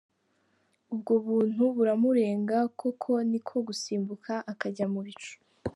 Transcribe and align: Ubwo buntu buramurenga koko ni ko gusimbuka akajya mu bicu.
Ubwo 0.93 1.13
buntu 1.25 1.63
buramurenga 1.75 2.57
koko 2.79 3.11
ni 3.29 3.39
ko 3.47 3.55
gusimbuka 3.67 4.31
akajya 4.51 4.85
mu 4.95 5.01
bicu. 5.07 5.33